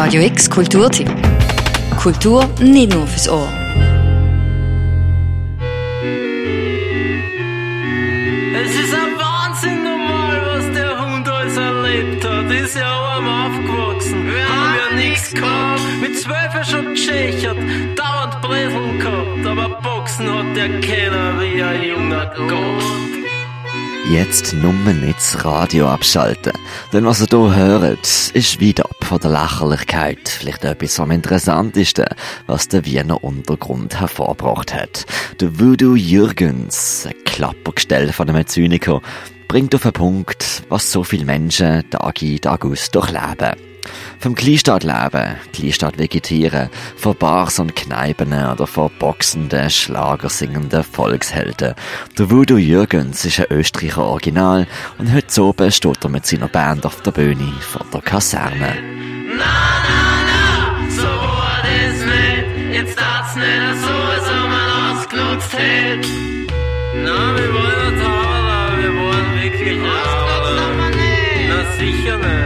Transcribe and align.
Radio 0.00 0.22
X 0.22 0.48
Kulturtipp. 0.48 1.10
Kultur 1.96 2.48
nicht 2.60 2.94
nur 2.94 3.04
fürs 3.04 3.28
Ohr. 3.28 3.48
Es 8.54 8.74
ist 8.76 8.94
ein 8.94 9.18
Wahnsinn 9.18 9.82
normal, 9.82 10.40
was 10.46 10.72
der 10.72 11.00
Hund 11.00 11.28
alles 11.28 11.56
erlebt 11.56 12.24
hat. 12.24 12.48
Ist 12.48 12.76
ja 12.76 12.86
arm 12.86 13.26
aufgewachsen, 13.26 14.24
haben 14.48 14.74
ja 14.78 14.96
nichts 14.96 15.34
gehabt. 15.34 15.80
Mit 16.00 16.16
zwölf 16.16 16.54
er 16.54 16.64
schon 16.64 16.90
geschächert, 16.90 17.58
dauernd 17.96 18.40
Breseln 18.40 19.00
gehabt. 19.00 19.46
Aber 19.46 19.68
Boxen 19.80 20.32
hat 20.32 20.56
der 20.56 20.78
Kenner 20.80 21.40
wie 21.40 21.60
ein 21.60 21.82
junger 21.82 22.26
Gott. 22.48 23.08
Jetzt 24.12 24.54
nur 24.54 24.72
nicht 24.72 25.18
das 25.18 25.44
Radio 25.44 25.88
abschalten. 25.88 26.52
Denn 26.92 27.04
was 27.04 27.20
ihr 27.20 27.26
hier 27.28 27.56
hört, 27.56 28.30
ist 28.32 28.60
wieder 28.60 28.84
von 29.08 29.20
der 29.20 29.30
Lächerlichkeit 29.30 30.28
vielleicht 30.28 30.66
etwas 30.66 31.00
am 31.00 31.10
interessantesten, 31.10 32.04
was 32.46 32.68
der 32.68 32.84
Wiener 32.84 33.24
Untergrund 33.24 33.98
hervorgebracht 33.98 34.74
hat. 34.74 35.06
Der 35.40 35.58
Voodoo 35.58 35.96
Jürgens, 35.96 37.06
ein 37.06 37.14
Klappergestell 37.24 38.12
von 38.12 38.28
einem 38.28 38.46
Zyniker, 38.46 39.00
bringt 39.48 39.74
auf 39.74 39.84
den 39.84 39.94
Punkt, 39.94 40.62
was 40.68 40.92
so 40.92 41.04
viele 41.04 41.24
Menschen 41.24 41.88
Tag 41.88 42.20
in, 42.20 42.38
Tag 42.38 42.66
aus 42.66 42.90
durchleben. 42.90 43.67
Vom 44.20 44.34
Kleinstadtleben, 44.34 45.36
Kleinstadt 45.52 45.96
vegetieren, 45.96 46.70
von 46.96 47.14
Bars 47.16 47.60
und 47.60 47.76
Kneipen 47.76 48.32
oder 48.32 48.66
von 48.66 48.90
boxenden, 48.98 49.70
schlagersingenden 49.70 50.82
Volkshelden. 50.82 51.74
Der 52.18 52.30
Voodoo 52.30 52.56
Jürgens 52.56 53.24
ist 53.24 53.38
ein 53.38 53.46
Österreicher 53.50 54.02
Original 54.04 54.66
und 54.98 55.12
heute 55.14 55.44
oben 55.44 55.70
steht 55.70 56.02
er 56.02 56.10
mit 56.10 56.26
seiner 56.26 56.48
Band 56.48 56.84
auf 56.84 57.00
der 57.02 57.12
Bühne 57.12 57.52
vor 57.60 57.86
der 57.94 58.00
Kaserne. 58.00 58.74
Na, 59.36 59.44
na, 59.86 60.00
na, 60.26 60.90
so 60.90 61.06
war 61.06 61.62
das 61.62 62.04
nicht. 62.04 62.74
Jetzt 62.74 62.98
darf's 62.98 63.36
nicht 63.36 63.46
so, 63.80 63.92
als 63.92 64.28
ob 64.28 64.50
man 64.50 64.96
ausgenutzt 64.98 65.52
hätte. 65.52 66.08
Na, 67.04 67.36
wir 67.36 67.54
wollen 67.54 67.94
nicht 67.94 68.04
haben, 68.04 68.82
wir 68.82 68.94
wollen 69.00 69.42
wirklich 69.42 69.78
haben. 69.78 70.92
Na, 71.48 71.76
sicher 71.78 72.18
nicht. 72.18 72.37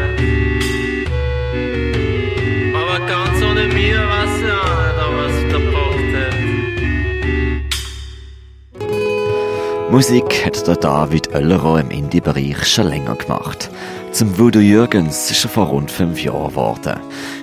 Musik 9.92 10.46
hat 10.46 10.66
der 10.66 10.76
David 10.76 11.34
Oellerer 11.34 11.80
im 11.80 11.90
Indie-Bereich 11.90 12.66
schon 12.66 12.86
länger 12.86 13.14
gemacht. 13.14 13.70
Zum 14.10 14.38
Voodoo 14.38 14.62
Jürgens 14.62 15.30
ist 15.30 15.44
er 15.44 15.50
vor 15.50 15.66
rund 15.66 15.90
fünf 15.90 16.24
Jahren 16.24 16.48
geworden. 16.48 16.98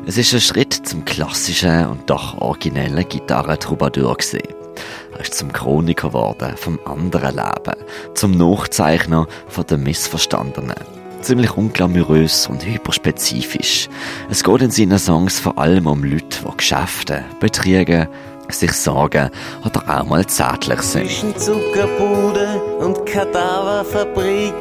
Es 0.08 0.18
ist 0.18 0.34
ein 0.34 0.42
Schritt 0.42 0.74
zum 0.74 1.06
klassischen 1.06 1.86
und 1.86 2.10
doch 2.10 2.42
originellen 2.42 3.08
Gitarren-Troubadour 3.08 4.18
gewesen. 4.18 4.42
Er 5.14 5.20
ist 5.20 5.36
zum 5.36 5.54
Chroniker 5.54 6.08
geworden 6.08 6.58
vom 6.58 6.80
anderen 6.86 7.36
Leben, 7.36 7.84
zum 8.16 8.32
Nachzeichner 8.32 9.28
von 9.48 9.68
den 9.68 9.84
Missverstandenen. 9.84 10.74
Ziemlich 11.22 11.56
unglamourös 11.56 12.48
und 12.48 12.66
hyperspezifisch. 12.66 13.90
Es 14.32 14.44
geht 14.44 14.62
in 14.64 14.72
seinen 14.72 14.98
Songs 14.98 15.40
vor 15.40 15.60
allem 15.60 15.86
um 15.86 16.04
Leute, 16.04 16.40
die 16.44 16.58
Geschäfte, 16.58 17.26
Betriege, 17.40 18.10
sich 18.52 18.74
sorgen 18.74 19.30
oder 19.66 19.84
auch 19.88 20.06
mal 20.06 20.26
zärtlich 20.26 20.82
sind. 20.82 21.08
Zwischen 21.08 21.38
Zuckerbude 21.38 22.62
und 22.80 23.06
Kadaverfabrik, 23.06 24.54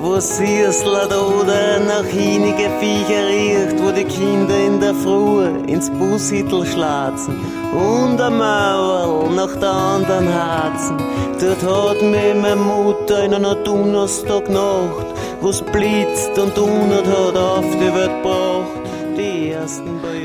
wo 0.00 0.18
Süßler 0.20 1.06
oder 1.06 1.80
nach 1.80 2.04
hinige 2.04 2.70
Viecher 2.80 3.26
riecht, 3.28 3.82
wo 3.82 3.90
die 3.90 4.04
Kinder 4.04 4.56
in 4.66 4.80
der 4.80 4.94
Früh 4.94 5.46
ins 5.66 5.90
Bushittel 5.90 6.66
schlazen 6.66 7.36
und 7.72 8.20
am 8.20 8.38
Mauerl 8.38 9.30
nach 9.34 9.54
der 9.56 9.72
anderen 9.72 10.28
Herzen. 10.28 10.96
Dort 11.40 11.62
hat 11.62 12.02
mich 12.02 12.34
meine 12.34 12.56
Mutter 12.56 13.24
in 13.24 13.34
einer 13.34 13.54
Donnerstagnacht, 13.54 15.06
wo's 15.40 15.62
blitzt 15.62 16.38
und 16.38 16.56
donnert 16.56 17.06
hat, 17.06 17.36
auf 17.36 17.64
die 17.72 17.94
Welt 17.94 18.22
gebracht. 18.22 18.85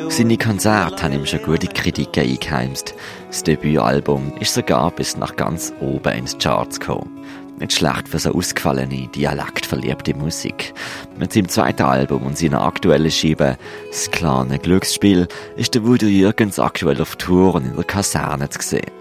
Seine 0.09 0.38
Konzerte 0.38 1.03
haben 1.03 1.13
ihm 1.13 1.25
schon 1.25 1.41
gute 1.41 1.66
Kritiken 1.66 2.24
eingeheimst. 2.24 2.94
Das 3.28 3.41
Debütalbum 3.41 4.34
ist 4.40 4.53
sogar 4.53 4.91
bis 4.91 5.18
nach 5.18 5.35
ganz 5.35 5.74
oben 5.81 6.13
ins 6.13 6.38
Charts 6.38 6.79
gekommen. 6.79 7.09
Nicht 7.57 7.74
schlecht 7.74 8.07
für 8.07 8.19
so 8.19 8.34
ausgefallene, 8.34 9.07
dialektverliebte 9.07 10.13
Musik. 10.16 10.74
Mit 11.18 11.34
seinem 11.34 11.50
zweiten 11.50 11.84
Album 11.84 12.24
und 12.24 12.38
seiner 12.38 12.62
aktuellen 12.62 13.09
Scheibe 13.09 13.57
«Das 13.90 14.12
kleine 14.12 14.59
Glücksspiel» 14.59 15.28
ist 15.56 15.73
der 15.73 15.84
Voodoo 15.84 16.08
Jürgens 16.08 16.59
aktuell 16.59 17.02
auf 17.02 17.16
Tour 17.16 17.56
und 17.56 17.66
in 17.66 17.75
der 17.75 17.84
Kaserne 17.84 18.50
zu 18.50 18.62
sehen. 18.62 18.91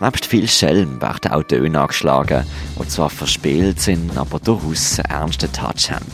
Nebst 0.00 0.26
viel 0.26 0.48
Schelm 0.48 1.00
werden 1.02 1.32
auch 1.32 1.42
Töne 1.42 1.80
angeschlagen, 1.80 2.44
die 2.80 2.88
zwar 2.88 3.10
verspielt 3.10 3.80
sind, 3.80 4.16
aber 4.16 4.38
durchaus 4.38 5.00
einen 5.00 5.10
ernsten 5.10 5.52
Touch 5.52 5.90
haben. 5.90 6.06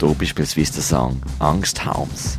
Hier 0.00 0.14
beispielsweise 0.14 0.74
der 0.74 0.82
Song 0.82 1.20
«Angst 1.38 1.84
Harms». 1.84 2.38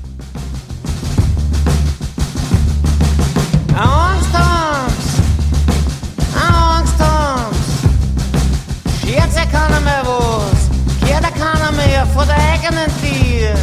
Vor 12.62 12.70
der 12.70 12.80
eigenen 12.80 12.92
Tür. 13.02 13.54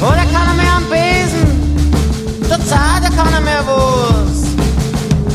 Oder 0.00 0.24
kann 0.32 0.48
er 0.48 0.54
mir 0.54 0.72
am 0.72 0.84
Besen, 0.88 2.40
der 2.48 2.64
Zarte 2.66 3.14
kann 3.16 3.32
er 3.32 3.40
mir 3.40 3.64
was. 3.66 4.56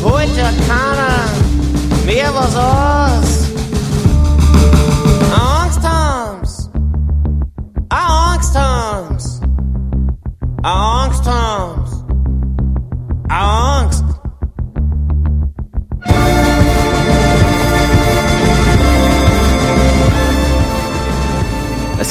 Heute 0.04 0.42
kann 0.68 0.98
er 0.98 2.06
mir 2.06 2.34
was 2.34 2.56
aus. 2.56 2.83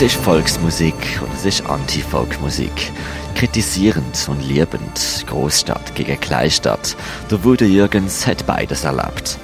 Es 0.04 0.14
ist 0.14 0.24
Volksmusik 0.24 1.20
und 1.20 1.32
es 1.32 1.44
ist 1.44 1.64
Anti-Folkmusik. 1.64 2.90
Kritisierend 3.36 4.26
und 4.28 4.42
liebend, 4.42 5.24
Großstadt 5.28 5.94
gegen 5.94 6.18
Kleinstadt. 6.18 6.96
Der 7.30 7.44
Wude 7.44 7.66
Jürgens 7.66 8.26
hat 8.26 8.44
beides 8.44 8.82
erlebt. 8.82 9.38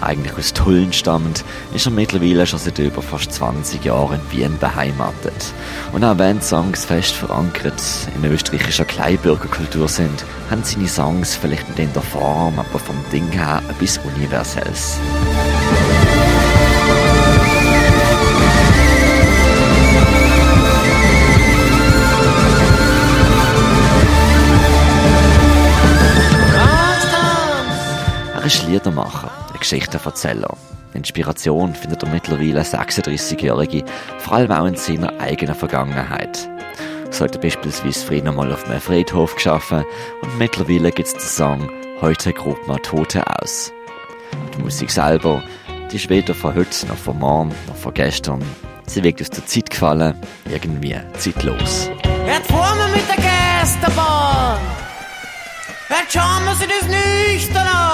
Eigentlich 0.00 0.32
aus 0.38 0.54
Tulln 0.54 0.94
stammend, 0.94 1.44
ist 1.74 1.84
er 1.84 1.92
mittlerweile 1.92 2.46
schon 2.46 2.58
seit 2.58 2.78
über 2.78 3.02
fast 3.02 3.34
20 3.34 3.84
Jahren 3.84 4.18
in 4.30 4.38
Wien 4.38 4.58
beheimatet. 4.58 5.52
Und 5.92 6.02
auch 6.02 6.16
wenn 6.16 6.40
Songs 6.40 6.86
fest 6.86 7.12
verankert 7.12 7.82
in 8.16 8.32
österreichischer 8.32 8.86
Kleinbürgerkultur 8.86 9.88
sind, 9.88 10.24
haben 10.50 10.64
seine 10.64 10.88
Songs 10.88 11.36
vielleicht 11.36 11.68
nicht 11.68 11.80
in 11.80 11.92
der 11.92 12.00
Form, 12.00 12.58
aber 12.58 12.78
vom 12.78 12.96
Ding 13.12 13.30
her 13.30 13.60
etwas 13.68 14.00
Universelles. 14.16 14.98
Ist 28.48 28.66
Liedermacher, 28.66 29.30
ein 29.52 29.60
Geschichtenverzähler. 29.60 30.56
Inspiration 30.94 31.74
findet 31.74 32.02
er 32.02 32.08
mittlerweile 32.08 32.62
36-Jährige, 32.62 33.84
vor 34.20 34.38
allem 34.38 34.50
auch 34.50 34.64
in 34.64 34.74
seiner 34.74 35.12
eigenen 35.20 35.54
Vergangenheit. 35.54 36.48
So 37.10 37.24
hat 37.24 37.38
beispielsweise 37.42 38.06
früher 38.06 38.32
mal 38.32 38.50
auf 38.50 38.64
einem 38.64 38.80
Friedhof 38.80 39.34
geschaffen 39.34 39.84
und 40.22 40.38
mittlerweile 40.38 40.90
gibt 40.90 41.08
es 41.08 41.12
den 41.12 41.20
Song 41.20 41.70
«Heute 42.00 42.32
grob 42.32 42.66
mal 42.66 42.78
Tote 42.78 43.22
aus». 43.38 43.70
Die 44.56 44.62
Musik 44.62 44.90
selber, 44.90 45.42
die 45.92 45.96
ist 45.96 46.08
weder 46.08 46.32
von 46.32 46.54
heute 46.54 46.86
noch 46.86 46.96
von 46.96 47.18
morgen 47.18 47.54
noch 47.66 47.76
von 47.76 47.92
gestern. 47.92 48.42
Sie 48.86 49.04
wirkt 49.04 49.20
aus 49.20 49.28
der 49.28 49.44
Zeit 49.44 49.68
gefallen, 49.68 50.14
irgendwie 50.50 50.96
zeitlos. 51.18 51.90
Jetzt 52.26 52.50
fahren 52.50 52.92
mit 52.94 53.04
der 53.10 53.22
Geisterbahn. 53.22 54.58
Jetzt 55.90 56.14
schauen 56.14 56.44
wir 56.46 56.54
sich 56.54 56.68
das 56.68 56.88
nüchtern 56.88 57.66
an. 57.66 57.87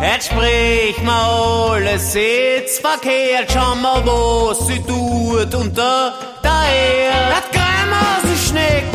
Jetzt 0.00 0.28
sprich 0.28 1.02
mal 1.02 1.72
alles 1.72 2.14
jetzt 2.14 2.80
verkehrt. 2.80 3.52
Schauen 3.52 3.82
wir, 3.82 4.02
was 4.06 4.66
sie 4.66 4.80
tut 4.80 5.54
unter. 5.54 6.14
Jetzt 6.42 7.52
greifen 7.52 7.90
wir 7.90 8.16
aus 8.16 8.22
dem. 8.52 8.90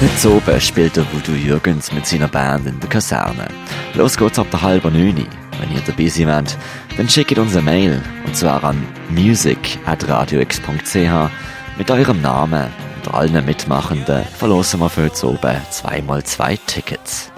Heute 0.00 0.30
oben 0.36 0.60
spielt 0.60 0.96
der 0.96 1.04
Voodoo 1.12 1.32
Jürgens 1.34 1.92
mit 1.92 2.06
seiner 2.06 2.28
Band 2.28 2.66
in 2.66 2.80
der 2.80 2.88
Kaserne. 2.88 3.46
Los 3.94 4.16
geht's 4.16 4.38
ab 4.38 4.46
der 4.50 4.62
halben 4.62 4.92
neun. 4.92 5.26
Wenn 5.60 5.72
ihr 5.72 5.82
dabei 5.86 6.08
sein 6.08 6.28
wollt, 6.28 6.56
dann 6.96 7.08
schickt 7.08 7.38
uns 7.38 7.52
eine 7.56 7.62
Mail, 7.62 8.02
und 8.24 8.36
zwar 8.36 8.62
an 8.64 8.84
music.radiox.ch 9.10 11.30
mit 11.78 11.90
eurem 11.90 12.20
Namen, 12.20 12.66
Und 13.04 13.14
allen 13.14 13.44
Mitmachenden 13.44 14.24
verlosen 14.38 14.80
wir 14.80 14.90
für 14.90 15.04
jetzt 15.04 15.22
oben 15.24 15.56
zweimal 15.70 16.22
zwei 16.24 16.56
Tickets. 16.66 17.30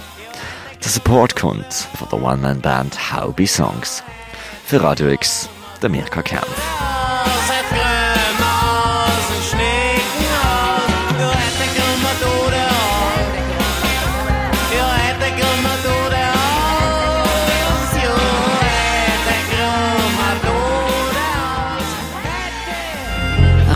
Der 0.85 0.91
Support 0.91 1.35
kommt 1.35 1.73
von 1.73 2.09
der 2.13 2.23
One-Man-Band 2.23 3.15
Howby 3.15 3.47
Songs. 3.47 4.03
Für 4.67 4.83
Radio 4.83 5.09
X, 5.09 5.49
der 5.81 5.89
Mirka 5.89 6.21
Kern. 6.21 6.45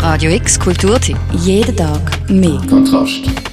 Radio 0.03 0.31
X 0.33 0.61
Kulturtipp. 0.61 1.17
Jeden 1.33 1.75
Tag 1.75 2.29
mehr. 2.29 2.61
Kontrast. 2.69 3.48